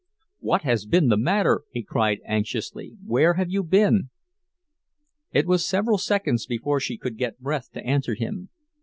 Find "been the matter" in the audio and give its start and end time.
0.87-1.61